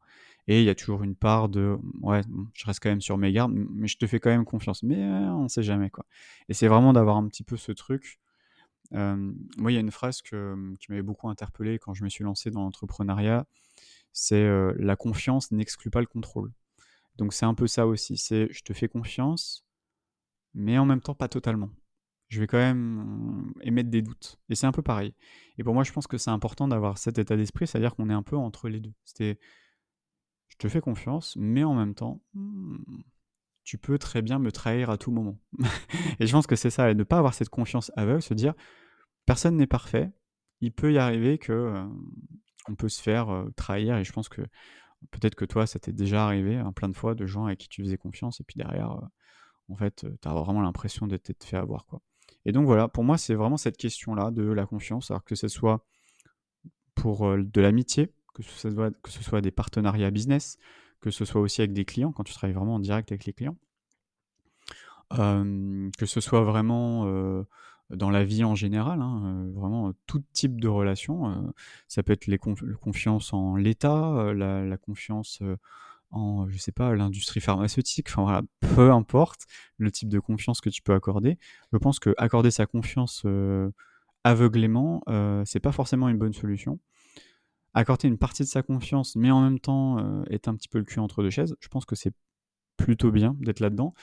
et 0.48 0.60
il 0.60 0.64
y 0.66 0.70
a 0.70 0.74
toujours 0.76 1.02
une 1.04 1.16
part 1.16 1.48
de: 1.48 1.76
«Ouais, 2.02 2.22
je 2.54 2.66
reste 2.66 2.80
quand 2.82 2.88
même 2.90 3.00
sur 3.00 3.18
mes 3.18 3.32
gardes, 3.32 3.52
mais 3.54 3.88
je 3.88 3.96
te 3.98 4.06
fais 4.06 4.20
quand 4.20 4.30
même 4.30 4.44
confiance, 4.44 4.82
mais 4.84 4.96
heu, 5.04 5.26
on 5.32 5.48
sait 5.48 5.62
jamais, 5.64 5.90
quoi» 5.90 6.06
et 6.48 6.54
c'est 6.54 6.68
vraiment 6.68 6.92
d'avoir 6.92 7.16
un 7.16 7.26
petit 7.28 7.44
peu 7.44 7.56
ce 7.56 7.72
truc. 7.72 8.20
Moi, 8.92 9.72
il 9.72 9.74
y 9.74 9.78
a 9.78 9.80
une 9.80 9.90
phrase 9.92 10.22
que, 10.22 10.56
qui 10.80 10.90
m'avait 10.90 11.02
beaucoup 11.02 11.28
interpellé 11.28 11.78
quand 11.78 11.94
je 11.94 12.04
me 12.04 12.08
suis 12.10 12.24
lancé 12.24 12.50
dans 12.50 12.62
l'entrepreneuriat, 12.62 13.46
c'est, 14.12 14.42
heu: 14.44 14.74
«La 14.78 14.96
confiance 14.96 15.52
n'exclut 15.52 15.90
pas 15.90 16.00
le 16.00 16.06
contrôle». 16.08 16.52
Donc 17.18 17.34
c'est 17.34 17.46
un 17.46 17.54
peu 17.54 17.66
ça 17.68 17.86
aussi, 17.88 18.16
c'est 18.18 18.48
je 18.52 18.62
te 18.64 18.72
fais 18.74 18.88
confiance, 18.88 19.64
mais 20.54 20.78
en 20.78 20.86
même 20.86 21.00
temps 21.02 21.14
pas 21.16 21.28
totalement. 21.28 21.70
Je 22.28 22.40
vais 22.40 22.46
quand 22.46 22.58
même 22.58 23.52
émettre 23.60 23.88
des 23.88 24.02
doutes. 24.02 24.38
Et 24.48 24.54
c'est 24.56 24.66
un 24.66 24.72
peu 24.72 24.82
pareil. 24.82 25.14
Et 25.58 25.64
pour 25.64 25.74
moi, 25.74 25.84
je 25.84 25.92
pense 25.92 26.06
que 26.06 26.18
c'est 26.18 26.30
important 26.30 26.66
d'avoir 26.66 26.98
cet 26.98 27.18
état 27.18 27.36
d'esprit, 27.36 27.66
c'est-à-dire 27.66 27.94
qu'on 27.94 28.10
est 28.10 28.14
un 28.14 28.22
peu 28.22 28.36
entre 28.36 28.68
les 28.68 28.80
2. 28.80 28.92
C'est 29.04 29.38
je 30.48 30.56
te 30.56 30.68
fais 30.68 30.80
confiance, 30.80 31.36
mais 31.36 31.64
en 31.64 31.74
même 31.74 31.94
temps, 31.94 32.20
mmh, 32.34 32.76
tu 33.64 33.78
peux 33.78 33.98
très 33.98 34.22
bien 34.22 34.38
me 34.38 34.50
trahir 34.52 34.90
à 34.90 34.98
tout 34.98 35.10
moment. 35.10 35.38
Et 36.20 36.26
je 36.26 36.32
pense 36.32 36.46
que 36.46 36.56
c'est 36.56 36.70
ça 36.70 36.90
et 36.90 36.94
ne 36.94 37.04
pas 37.04 37.18
avoir 37.18 37.34
cette 37.34 37.48
confiance 37.48 37.92
aveugle, 37.96 38.22
se 38.22 38.34
dire: 38.34 38.54
«Personne 39.26 39.56
n'est 39.56 39.66
parfait, 39.66 40.12
il 40.60 40.72
peut 40.72 40.92
y 40.92 40.98
arriver 40.98 41.38
que, 41.38 41.74
hem, 41.76 42.00
on 42.68 42.74
peut 42.76 42.88
se 42.88 43.02
faire, 43.02 43.30
heu, 43.32 43.52
trahir» 43.56 43.96
et 43.98 44.04
je 44.04 44.12
pense 44.12 44.28
que 44.28 44.42
peut-être 45.10 45.34
que 45.36 45.44
toi, 45.44 45.66
ça 45.66 45.78
t'est 45.80 45.92
déjà 45.92 46.24
arrivé, 46.26 46.56
hein, 46.56 46.72
plein 46.72 46.88
de 46.88 46.96
fois, 46.96 47.14
de 47.14 47.26
gens 47.26 47.46
à 47.46 47.56
qui 47.56 47.68
tu 47.68 47.82
faisais 47.82 47.98
confiance 47.98 48.40
et 48.40 48.44
puis 48.44 48.56
derrière, 48.58 48.92
heu, 48.92 49.06
en 49.70 49.76
fait, 49.76 50.06
tu 50.22 50.28
as 50.28 50.34
vraiment 50.34 50.62
l'impression 50.62 51.06
de 51.06 51.16
t'être 51.16 51.44
fait 51.44 51.56
avoir, 51.58 51.86
quoi 51.86 52.02
et 52.46 52.52
donc 52.52 52.64
voilà, 52.64 52.86
pour 52.88 53.04
moi, 53.04 53.18
c'est 53.18 53.34
vraiment 53.34 53.56
cette 53.56 53.76
question-là 53.76 54.30
de 54.30 54.44
la 54.44 54.64
confiance, 54.66 55.10
alors 55.10 55.24
que 55.24 55.34
ce 55.34 55.48
soit 55.48 55.84
pour, 56.94 57.36
de 57.36 57.60
l'amitié, 57.60 58.12
que 58.34 58.42
ce 58.42 59.22
soit 59.22 59.40
des 59.40 59.50
partenariats 59.50 60.12
business, 60.12 60.56
que 61.00 61.10
ce 61.10 61.24
soit 61.24 61.40
aussi 61.40 61.60
avec 61.60 61.72
des 61.72 61.84
clients, 61.84 62.12
quand 62.12 62.22
tu 62.22 62.32
travailles 62.32 62.54
vraiment 62.54 62.76
en 62.76 62.78
direct 62.78 63.10
avec 63.10 63.24
les 63.24 63.32
clients. 63.32 63.56
Que 65.10 66.06
ce 66.06 66.20
soit 66.20 66.42
vraiment, 66.42 67.04
dans 67.90 68.10
la 68.10 68.24
vie 68.24 68.44
en 68.44 68.54
général, 68.54 69.02
hein, 69.02 69.48
vraiment, 69.52 69.92
tout 70.06 70.22
type 70.32 70.60
de 70.60 70.68
relation, 70.68 71.52
ça 71.88 72.04
peut 72.04 72.12
être 72.12 72.28
la 72.28 72.38
confiance 72.38 73.32
en 73.32 73.56
l'État, 73.56 74.32
la 74.34 74.64
la 74.64 74.76
confiance, 74.76 75.42
en, 76.10 76.48
je 76.48 76.58
sais 76.58 76.72
pas, 76.72 76.94
l'industrie 76.94 77.40
pharmaceutique, 77.40 78.08
enfin 78.10 78.22
voilà, 78.22 78.42
peu 78.74 78.90
importe 78.92 79.42
le 79.78 79.90
type 79.90 80.08
de 80.08 80.18
confiance 80.20 80.60
que 80.60 80.70
tu 80.70 80.82
peux 80.82 80.94
accorder. 80.94 81.38
Je 81.72 81.78
pense 81.78 81.98
qu'accorder 81.98 82.50
sa 82.50 82.66
confiance, 82.66 83.22
heu, 83.26 83.72
aveuglément, 84.24 85.02
heu, 85.08 85.42
c'est 85.46 85.60
pas 85.60 85.72
forcément 85.72 86.08
une 86.08 86.18
bonne 86.18 86.32
solution. 86.34 86.80
Accorder 87.74 88.08
une 88.08 88.18
partie 88.18 88.42
de 88.42 88.48
sa 88.48 88.62
confiance, 88.62 89.16
mais 89.16 89.30
en 89.30 89.42
même 89.42 89.60
temps, 89.60 89.98
heu, 90.00 90.24
être 90.30 90.48
un 90.48 90.56
petit 90.56 90.68
peu 90.68 90.78
le 90.78 90.84
cul 90.84 90.98
entre 91.00 91.22
2 91.22 91.30
chaises, 91.30 91.54
je 91.60 91.68
pense 91.68 91.84
que 91.84 91.94
c'est 91.94 92.14
plutôt 92.76 93.12
bien 93.12 93.36
d'être 93.40 93.60
là-dedans. 93.60 93.94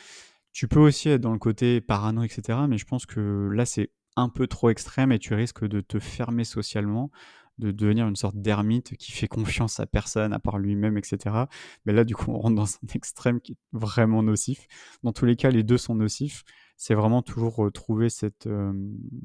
Tu 0.53 0.67
peux 0.67 0.79
aussi 0.79 1.09
être 1.09 1.21
dans 1.21 1.33
le 1.33 1.39
côté 1.39 1.81
parano 1.81 2.23
et 2.23 2.29
cetera, 2.29 2.67
mais 2.67 2.77
je 2.77 2.85
pense 2.85 3.05
que 3.05 3.49
là, 3.53 3.65
c'est 3.65 3.91
un 4.15 4.29
peu 4.29 4.47
trop 4.47 4.69
extrême 4.69 5.11
et 5.11 5.19
tu 5.19 5.33
risques 5.33 5.65
de 5.67 5.81
te 5.81 5.99
fermer 5.99 6.43
socialement, 6.43 7.11
de 7.59 7.71
devenir 7.71 8.07
une 8.07 8.15
sorte 8.15 8.35
d'ermite 8.35 8.95
qui 8.97 9.11
fait 9.11 9.27
confiance 9.27 9.79
à 9.79 9.85
personne 9.85 10.33
à 10.33 10.39
part 10.39 10.57
lui-même, 10.57 10.97
etc. 10.97 11.45
Mais 11.85 11.93
là, 11.93 12.03
du 12.03 12.15
coup, 12.15 12.31
on 12.31 12.39
rentre 12.39 12.55
dans 12.55 12.65
un 12.65 12.87
extrême 12.95 13.41
qui 13.41 13.53
est 13.53 13.57
vraiment 13.71 14.23
nocif. 14.23 14.67
Dans 15.03 15.13
tous 15.13 15.25
les 15.25 15.35
cas, 15.35 15.49
les 15.49 15.63
deux 15.63 15.77
sont 15.77 15.95
nocifs 15.95 16.43
c'est 16.77 16.95
vraiment 16.95 17.21
toujours 17.21 17.71
trouver 17.73 18.09
cette, 18.09 18.49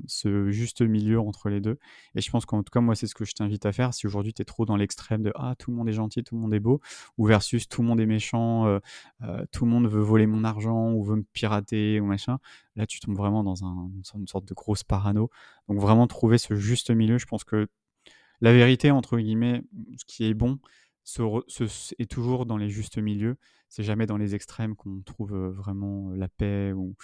ce 0.07 0.51
juste 0.51 0.83
milieu 0.83 1.19
entre 1.21 1.49
les 1.49 1.61
deux. 1.61 1.79
Et 2.15 2.21
je 2.21 2.31
pense 2.31 2.47
qu'en 2.47 2.63
tout 2.63 2.71
cas, 2.71 2.81
moi, 2.81 2.95
c'est 2.95 3.07
ce 3.07 3.15
que 3.15 3.25
je 3.25 3.33
t'invite 3.33 3.67
à 3.67 3.73
faire. 3.73 3.95
Si 3.95 4.07
aujourd'hui, 4.07 4.33
tu 4.33 4.43
es 4.43 4.45
trop 4.45 4.65
dans 4.65 4.77
l'extrême 4.77 5.23
de 5.23 5.33
Ah, 5.35 5.55
tout 5.59 5.71
le 5.71 5.77
monde 5.77 5.89
est 5.89 5.93
gentil, 5.93 6.23
tout 6.23 6.35
le 6.35 6.41
monde 6.41 6.55
est 6.55 6.61
beau, 6.61 6.81
ou 7.17 7.27
versus 7.27 7.69
tout 7.69 7.83
le 7.83 7.89
monde 7.89 8.01
est 8.01 8.07
méchant, 8.07 8.79
tout 9.51 9.65
le 9.65 9.71
monde 9.71 9.89
veut 9.89 10.01
voler 10.01 10.27
mon 10.27 10.45
argent, 10.45 10.93
ou 10.93 11.03
veut 11.03 11.17
me 11.17 11.25
pirater, 11.33 12.01
ou 12.01 12.07
machin, 12.07 12.39
là, 12.77 12.87
tu 12.87 13.01
tombes 13.01 13.17
vraiment 13.17 13.43
dans 13.43 13.65
un, 13.65 13.91
une 14.15 14.29
sorte 14.29 14.45
de 14.45 14.55
grosse 14.55 14.85
parano. 14.85 15.31
Donc, 15.69 15.81
vraiment 15.81 16.07
trouver 16.07 16.39
ce 16.39 16.55
juste 16.55 16.91
milieu, 16.91 17.19
je 17.19 17.27
pense 17.27 17.45
que 17.45 17.69
la 18.41 18.53
vérité, 18.53 18.91
entre 18.91 19.19
guillemets, 19.19 19.63
ce 19.97 20.05
qui 20.05 20.25
est 20.25 20.35
bon, 20.35 20.59
est 21.99 22.11
toujours 22.11 22.47
dans 22.47 22.57
les 22.57 22.69
justes 22.69 22.99
milieux. 22.99 23.37
C'est 23.71 23.83
jamais 23.83 24.07
dans 24.07 24.17
les 24.17 24.35
extrêmes 24.35 24.75
qu'on 24.77 25.03
trouve 25.03 25.35
vraiment 25.35 26.11
la 26.11 26.29
paix 26.29 26.73
ou, 26.73 26.97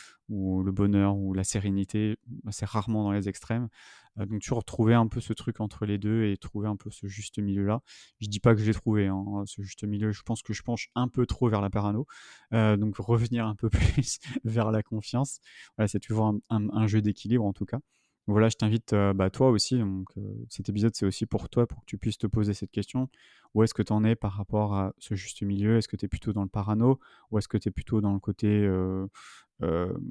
le 0.63 0.73
bonheur 0.73 1.17
ou 1.17 1.35
la 1.35 1.45
sérénité. 1.45 2.17
C'est 2.51 2.67
rarement 2.67 3.05
dans 3.05 3.13
les 3.13 3.29
extrêmes. 3.29 3.69
donc 4.17 4.41
toujours 4.43 4.65
trouver 4.65 4.95
un 4.95 5.07
peu 5.07 5.21
ce 5.21 5.33
truc 5.33 5.61
entre 5.61 5.85
les 5.87 5.99
deux 5.99 6.25
et 6.25 6.37
trouver 6.37 6.69
un 6.69 6.77
peu 6.77 6.91
ce 6.91 7.07
juste 7.07 7.39
milieu-là. 7.39 7.81
Je 8.21 8.29
dis 8.29 8.41
pas 8.41 8.55
que 8.55 8.61
je 8.61 8.67
l'ai 8.67 8.75
trouvé, 8.75 9.09
hein, 9.09 9.25
ce 9.47 9.63
juste 9.63 9.85
milieu. 9.85 10.13
Je 10.13 10.23
pense 10.23 10.43
que 10.43 10.53
je 10.53 10.63
penche 10.63 10.89
un 10.95 11.09
peu 11.09 11.27
trop 11.27 11.49
vers 11.49 11.61
la 11.61 11.71
parano. 11.71 12.07
donc 12.53 12.97
revenir 12.97 13.47
un 13.47 13.57
peu 13.57 13.69
plus 13.71 14.19
vers 14.45 14.71
la 14.71 14.83
confiance. 14.83 15.41
c'est 15.87 16.01
toujours 16.01 16.35
un 16.51 16.87
jeu 16.87 17.03
d'équilibre 17.03 17.45
en 17.45 17.53
tout 17.53 17.67
cas 17.67 17.81
voilà, 18.27 18.49
je 18.49 18.57
t'invite, 18.57 18.95
bah, 19.15 19.29
toi 19.31 19.51
aussi, 19.51 19.79
donc 19.79 20.09
cet 20.49 20.69
épisode 20.69 20.95
c'est 20.95 21.07
aussi 21.07 21.27
pour 21.27 21.49
toi, 21.49 21.67
pour 21.67 21.81
que 21.81 21.87
tu 21.87 21.99
puisses 21.99 22.19
te 22.19 22.27
poser 22.27 22.55
cette 22.55 22.71
question. 22.71 23.09
Où 23.55 23.63
est-ce 23.63 23.75
que 23.75 23.83
tu 23.83 23.93
en 23.93 24.03
es 24.03 24.17
par 24.17 24.33
rapport 24.33 24.75
à 24.75 24.95
ce 24.99 25.15
juste 25.15 25.43
milieu? 25.43 25.77
Est-ce 25.77 25.89
que 25.89 25.97
tu 25.97 26.07
es 26.07 26.09
plutôt 26.09 26.33
dans 26.33 26.43
le 26.43 26.49
parano 26.49 26.99
ou 27.31 27.39
est-ce 27.39 27.49
que 27.49 27.59
tu 27.59 27.69
es 27.69 27.73
plutôt 27.73 28.01
dans 28.01 28.13
le 28.13 28.19
côté 28.19 28.69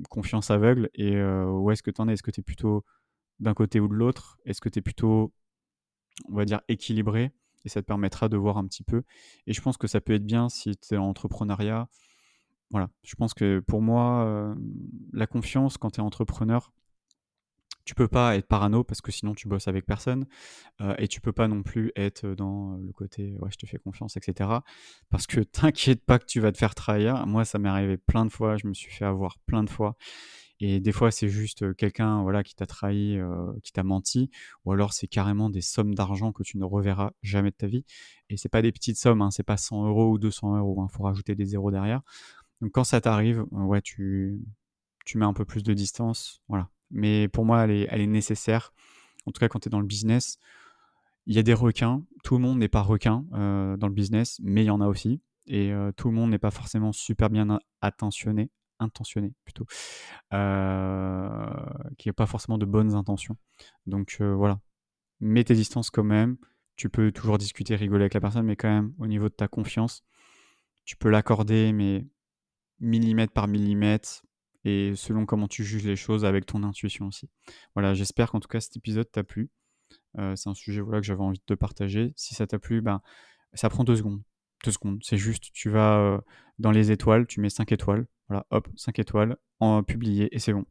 confiance 0.10 0.52
aveugle? 0.52 0.90
Et 0.94 1.22
où 1.22 1.72
est-ce 1.72 1.84
que 1.84 1.92
tu 1.92 2.02
en 2.02 2.08
es? 2.08 2.14
Est-ce 2.14 2.24
que 2.24 2.32
tu 2.32 2.42
es 2.42 2.44
plutôt 2.44 2.86
d'un 3.40 3.54
côté 3.54 3.80
ou 3.80 3.88
de 3.88 3.96
l'autre? 3.96 4.38
Est-ce 4.46 4.62
que 4.62 4.70
tu 4.70 4.80
es 4.80 4.82
plutôt, 4.82 5.34
on 6.30 6.36
va 6.36 6.46
dire, 6.46 6.62
équilibré? 6.68 7.32
Et 7.66 7.70
ça 7.70 7.82
te 7.82 7.88
permettra 7.88 8.30
de 8.30 8.38
voir 8.38 8.58
un 8.58 8.68
petit 8.68 8.84
peu. 8.84 9.04
Et 9.48 9.54
je 9.54 9.62
pense 9.62 9.78
que 9.78 9.88
ça 9.88 10.02
peut 10.02 10.14
être 10.14 10.26
bien 10.26 10.50
si 10.50 10.78
tu 10.78 10.94
es 10.94 10.98
en 10.98 11.06
entrepreneuriat. 11.10 11.90
Voilà, 12.70 12.90
je 13.04 13.16
pense 13.16 13.34
que 13.34 13.60
pour 13.60 13.82
moi, 13.82 14.56
la 15.12 15.28
confiance 15.28 15.78
quand 15.78 15.92
tu 15.92 16.00
es 16.00 16.04
entrepreneur, 16.04 16.72
tu 17.86 17.96
peux 17.96 18.08
pas 18.08 18.36
être 18.38 18.48
parano 18.48 18.84
parce 18.84 19.02
que 19.02 19.12
sinon 19.12 19.34
tu 19.34 19.48
bosses 19.48 19.68
avec 19.68 19.86
personne 19.86 20.26
et 20.98 21.08
tu 21.08 21.22
peux 21.22 21.34
pas 21.34 21.48
non 21.48 21.64
plus 21.64 21.92
être 21.96 22.28
dans 22.36 22.78
le 22.78 22.92
côté 22.94 23.36
ouais 23.40 23.50
je 23.52 23.58
te 23.58 23.66
fais 23.66 23.78
confiance 23.78 24.18
etc 24.18 24.50
parce 25.10 25.28
que 25.28 25.40
t'inquiète 25.44 26.06
pas 26.06 26.20
que 26.20 26.26
tu 26.26 26.40
vas 26.40 26.52
te 26.52 26.58
faire 26.58 26.76
trahir. 26.76 27.26
Moi 27.28 27.46
ça 27.46 27.60
m'est 27.60 27.70
arrivé 27.70 27.98
plein 27.98 28.26
de 28.26 28.32
fois 28.32 28.58
je 28.58 28.68
me 28.68 28.74
suis 28.74 28.92
fait 28.92 29.06
avoir 29.06 29.38
plein 29.40 29.64
de 29.64 29.70
fois 29.70 29.98
et 30.60 30.80
des 30.80 30.92
fois 30.92 31.12
c'est 31.12 31.28
juste 31.30 31.76
quelqu'un 31.76 32.22
voilà 32.22 32.44
qui 32.44 32.56
t'a 32.56 32.66
trahi 32.66 33.20
qui 33.64 33.74
t'a 33.74 33.84
menti 33.84 34.30
ou 34.66 34.72
alors 34.72 34.94
c'est 34.94 35.08
carrément 35.08 35.50
des 35.50 35.62
sommes 35.62 35.94
d'argent 35.94 36.32
que 36.32 36.44
tu 36.44 36.58
ne 36.58 36.64
reverras 36.64 37.12
jamais 37.22 37.52
de 37.52 37.56
ta 37.56 37.68
vie 37.68 37.86
et 38.30 38.38
c'est 38.38 38.50
pas 38.50 38.62
des 38.62 38.72
petites 38.72 38.98
sommes 38.98 39.22
hein, 39.22 39.32
c'est 39.32 39.44
pas 39.44 39.58
100 39.58 39.88
euros 39.88 40.12
ou 40.12 40.18
200 40.20 40.58
euros 40.58 40.82
hein, 40.82 40.88
faut 40.90 41.04
rajouter 41.04 41.36
des 41.36 41.46
zéros 41.46 41.72
derrière. 41.72 42.02
Donc 42.62 42.72
quand 42.72 42.84
ça 42.86 43.02
t'arrive 43.02 43.46
ouais 43.52 43.82
tu 43.82 44.40
tu 45.06 45.18
mets 45.18 45.26
un 45.26 45.34
peu 45.34 45.44
plus 45.44 45.64
de 45.64 45.74
distance 45.74 46.42
voilà 46.48 46.70
mais 46.94 47.28
pour 47.28 47.44
moi, 47.44 47.64
elle 47.64 47.72
est, 47.72 48.08
nécessaire. 48.08 48.74
En 49.26 49.32
tout 49.32 49.40
cas, 49.40 49.50
quand 49.50 49.60
tu 49.60 49.68
es 49.68 49.72
dans 49.72 49.82
le 49.82 49.86
business, 49.86 50.38
il 51.26 51.36
y 51.36 51.40
a 51.40 51.44
des 51.44 51.54
requins. 51.54 52.04
Tout 52.24 52.36
le 52.36 52.42
monde 52.42 52.60
n'est 52.60 52.70
pas 52.70 52.82
requin 52.82 53.26
euh, 53.34 53.76
dans 53.78 53.88
le 53.88 53.94
business, 53.94 54.40
mais 54.44 54.64
il 54.64 54.68
y 54.68 54.70
en 54.70 54.80
a 54.80 54.88
aussi. 54.88 55.22
Et 55.48 55.74
euh, 55.74 55.92
tout 55.92 56.10
le 56.10 56.16
monde 56.16 56.30
n'est 56.30 56.40
pas 56.40 56.52
forcément 56.52 56.92
super 56.92 57.30
bien 57.30 57.60
intentionné 57.82 58.50
plutôt, 59.44 59.66
euh, 60.34 61.50
qui 61.98 62.08
n'a 62.10 62.14
pas 62.14 62.26
forcément 62.26 62.58
de 62.58 62.66
bonnes 62.66 62.94
intentions. 62.94 63.38
Donc 63.86 64.18
voilà, 64.22 64.60
mets 65.20 65.44
tes 65.44 65.56
distances 65.56 65.90
quand 65.90 66.04
même. 66.04 66.38
Tu 66.76 66.90
peux 66.90 67.12
toujours 67.12 67.38
discuter, 67.38 67.76
rigoler 67.76 68.04
avec 68.04 68.14
la 68.14 68.22
personne, 68.22 68.46
mais 68.46 68.56
quand 68.56 68.70
même, 68.70 68.94
au 68.98 69.08
niveau 69.08 69.30
de 69.30 69.34
ta 69.34 69.48
confiance, 69.48 70.04
tu 70.86 70.98
peux 70.98 71.10
l'accorder, 71.10 71.72
mais 71.72 72.08
millimètre 72.80 73.32
par 73.32 73.48
millimètre, 73.48 74.24
et 74.66 74.94
selon 74.96 75.26
comment 75.26 75.48
tu 75.48 75.64
juges 75.64 75.84
les 75.84 75.96
choses 75.96 76.26
avec 76.26 76.46
ton 76.46 76.64
intuition 76.64 77.08
aussi. 77.08 77.30
Voilà, 77.76 77.94
j'espère 77.94 78.32
qu'en 78.32 78.40
tout 78.40 78.48
cas 78.48 78.60
cet 78.60 78.78
épisode 78.78 79.10
t'a 79.12 79.24
plu. 79.24 79.50
Euh, 80.18 80.36
c'est 80.36 80.50
un 80.50 80.54
sujet 80.54 80.82
voilà, 80.82 81.00
que 81.02 81.06
j'avais 81.06 81.22
envie 81.22 81.40
de 81.40 81.44
te 81.46 81.54
partager. 81.54 82.14
Si 82.16 82.36
ça 82.36 82.48
t'a 82.48 82.60
plu, 82.60 82.82
ben, 82.82 83.02
ça 83.54 83.70
prend 83.70 83.84
deux 83.84 83.96
secondes. 83.96 84.22
Deux 84.64 84.72
secondes, 84.72 85.00
c'est 85.04 85.18
juste, 85.18 85.52
tu 85.52 85.70
vas 85.70 85.98
euh, 85.98 86.22
dans 86.58 86.72
les 86.72 86.90
étoiles, 86.92 87.28
tu 87.28 87.42
mets 87.42 87.50
5 87.50 87.74
étoiles, 87.74 88.08
voilà, 88.30 88.46
hop, 88.50 88.70
5 88.78 88.98
étoiles, 88.98 89.36
en 89.60 89.84
publié 89.84 90.34
et 90.34 90.40
c'est 90.40 90.54
bon. 90.54 90.64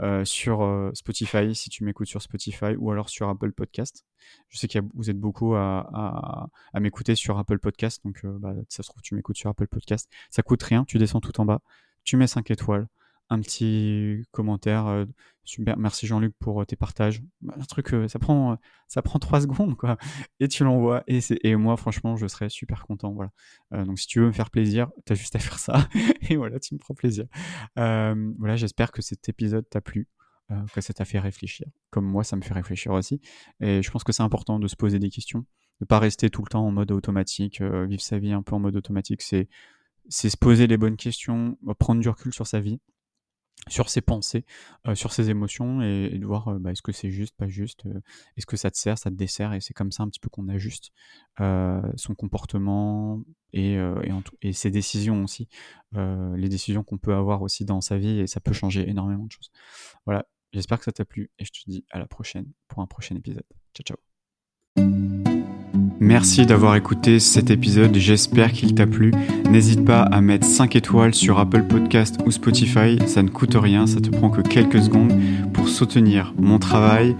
Euh, 0.00 0.24
sur 0.24 0.90
Spotify, 0.94 1.52
si 1.52 1.68
tu 1.68 1.82
m'écoutes 1.82 2.06
sur 2.06 2.22
Spotify 2.22 2.76
ou 2.78 2.92
alors 2.92 3.08
sur 3.08 3.28
Apple 3.28 3.50
Podcast. 3.50 4.04
Je 4.50 4.58
sais 4.58 4.68
que 4.68 4.78
vous 4.94 5.10
êtes 5.10 5.18
beaucoup 5.18 5.56
à, 5.56 6.48
m'écouter 6.74 7.16
sur 7.16 7.38
Apple 7.38 7.58
Podcast, 7.58 8.02
donc 8.04 8.24
bah, 8.24 8.54
ça 8.68 8.84
se 8.84 8.88
trouve, 8.88 9.02
tu 9.02 9.16
m'écoutes 9.16 9.36
sur 9.36 9.50
Apple 9.50 9.66
Podcast. 9.66 10.08
Ça 10.30 10.42
coûte 10.44 10.62
rien, 10.62 10.84
tu 10.84 10.98
descends 10.98 11.20
tout 11.20 11.40
en 11.40 11.44
bas, 11.44 11.60
tu 12.04 12.16
mets 12.16 12.28
5 12.28 12.52
étoiles, 12.52 12.86
un 13.30 13.40
petit 13.40 14.24
commentaire. 14.32 14.88
Euh, 14.88 15.06
super, 15.44 15.78
merci 15.78 16.06
Jean-Luc 16.06 16.34
pour 16.38 16.60
euh, 16.60 16.64
tes 16.64 16.76
partages. 16.76 17.22
Bah, 17.40 17.54
un 17.58 17.64
truc, 17.64 17.94
euh, 17.94 18.08
ça 18.08 18.18
prend, 18.18 18.58
ça 18.88 19.02
prend 19.02 19.18
trois 19.18 19.40
secondes, 19.40 19.76
quoi. 19.76 19.96
Et 20.40 20.48
tu 20.48 20.64
l'envoies. 20.64 21.04
Et, 21.06 21.20
et 21.42 21.56
moi, 21.56 21.76
franchement, 21.76 22.16
je 22.16 22.26
serais 22.26 22.48
super 22.48 22.86
content. 22.86 23.12
Voilà. 23.12 23.30
donc, 23.84 23.98
si 23.98 24.06
tu 24.06 24.20
veux 24.20 24.26
me 24.26 24.32
faire 24.32 24.50
plaisir, 24.50 24.90
tu 25.06 25.12
as 25.12 25.16
juste 25.16 25.36
à 25.36 25.38
faire 25.38 25.58
ça. 25.58 25.88
et 26.28 26.36
voilà, 26.36 26.58
tu 26.58 26.74
me 26.74 26.78
prends 26.78 26.94
plaisir. 26.94 27.26
voilà, 27.76 28.56
j'espère 28.56 28.92
que 28.92 29.00
cet 29.00 29.28
épisode 29.28 29.68
t'a 29.70 29.80
plu. 29.80 30.08
que 30.74 30.80
ça 30.80 30.92
t'a 30.92 31.04
fait 31.04 31.20
réfléchir. 31.20 31.68
Comme 31.90 32.06
moi, 32.06 32.24
ça 32.24 32.36
me 32.36 32.42
fait 32.42 32.54
réfléchir 32.54 32.92
aussi. 32.92 33.20
Et 33.60 33.82
je 33.82 33.90
pense 33.90 34.04
que 34.04 34.12
c'est 34.12 34.24
important 34.24 34.58
de 34.58 34.66
se 34.66 34.76
poser 34.76 34.98
des 34.98 35.10
questions. 35.10 35.46
De 35.80 35.86
pas 35.86 35.98
rester 35.98 36.28
tout 36.28 36.42
le 36.42 36.48
temps 36.48 36.66
en 36.66 36.72
mode 36.72 36.90
automatique. 36.90 37.62
vivre 37.62 38.02
sa 38.02 38.18
vie 38.18 38.32
un 38.32 38.42
peu 38.42 38.56
en 38.56 38.58
mode 38.58 38.76
automatique, 38.76 39.22
c'est 39.22 39.48
c'est 40.08 40.28
se 40.28 40.36
poser 40.36 40.66
les 40.66 40.76
bonnes 40.76 40.96
questions, 40.96 41.56
prendre 41.78 42.00
du 42.00 42.08
recul 42.08 42.34
sur 42.34 42.44
sa 42.44 42.58
vie 42.58 42.80
sur 43.68 43.88
ses 43.88 44.00
pensées, 44.00 44.44
euh, 44.86 44.94
sur 44.94 45.12
ses 45.12 45.30
émotions 45.30 45.82
et, 45.82 46.18
de 46.18 46.26
voir 46.26 46.48
euh, 46.48 46.58
bah, 46.58 46.72
est-ce 46.72 46.82
que 46.82 46.92
c'est 46.92 47.10
juste, 47.10 47.36
pas 47.36 47.48
juste, 47.48 47.86
euh, 47.86 48.00
est-ce 48.36 48.46
que 48.46 48.56
ça 48.56 48.70
te 48.70 48.78
sert, 48.78 48.98
ça 48.98 49.10
te 49.10 49.14
dessert 49.14 49.52
et 49.52 49.60
c'est 49.60 49.74
comme 49.74 49.92
ça 49.92 50.02
un 50.02 50.08
petit 50.08 50.20
peu 50.20 50.28
qu'on 50.28 50.48
ajuste 50.48 50.92
son 51.96 52.14
comportement 52.14 53.22
et, 53.54 53.78
et, 54.42 54.52
ses 54.52 54.70
décisions 54.70 55.24
aussi, 55.24 55.48
les 55.94 56.48
décisions 56.50 56.84
qu'on 56.84 56.98
peut 56.98 57.14
avoir 57.14 57.40
aussi 57.40 57.64
dans 57.64 57.80
sa 57.80 57.96
vie 57.96 58.18
et 58.20 58.26
ça 58.26 58.40
peut 58.40 58.52
changer 58.52 58.88
énormément 58.88 59.24
de 59.24 59.32
choses. 59.32 59.50
Voilà, 60.04 60.26
j'espère 60.52 60.78
que 60.78 60.84
ça 60.84 60.92
t'a 60.92 61.06
plu 61.06 61.30
et 61.38 61.46
je 61.46 61.50
te 61.50 61.60
dis 61.66 61.84
à 61.90 61.98
la 61.98 62.06
prochaine 62.06 62.52
pour 62.68 62.82
un 62.82 62.86
prochain 62.86 63.16
épisode. 63.16 63.46
Ciao 63.74 63.96
ciao 63.96 65.19
Merci 66.00 66.46
d'avoir 66.46 66.76
écouté 66.76 67.20
cet 67.20 67.50
épisode, 67.50 67.94
j'espère 67.94 68.52
qu'il 68.52 68.74
t'a 68.74 68.86
plu. 68.86 69.12
N'hésite 69.50 69.84
pas 69.84 70.00
à 70.00 70.22
mettre 70.22 70.46
5 70.46 70.74
étoiles 70.74 71.14
sur 71.14 71.38
Apple 71.38 71.64
Podcast 71.64 72.16
ou 72.24 72.30
Spotify, 72.30 72.98
ça 73.06 73.22
ne 73.22 73.28
coûte 73.28 73.54
rien, 73.54 73.86
ça 73.86 74.00
te 74.00 74.08
prend 74.08 74.30
que 74.30 74.40
quelques 74.40 74.82
secondes 74.82 75.12
pour 75.52 75.68
soutenir 75.68 76.32
mon 76.38 76.58
travail, 76.58 77.14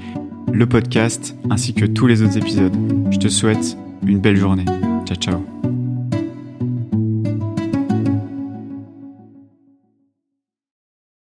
le 0.50 0.66
podcast 0.66 1.36
ainsi 1.50 1.74
que 1.74 1.84
tous 1.84 2.06
les 2.06 2.22
autres 2.22 2.38
épisodes. 2.38 2.74
Je 3.10 3.18
te 3.18 3.28
souhaite 3.28 3.76
une 4.06 4.18
belle 4.18 4.36
journée. 4.36 4.64
Ciao 5.04 5.16
ciao 5.16 5.69